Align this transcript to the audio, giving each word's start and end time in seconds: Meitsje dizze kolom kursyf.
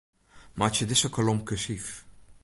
Meitsje 0.57 0.85
dizze 0.89 1.09
kolom 1.15 1.39
kursyf. 1.47 1.87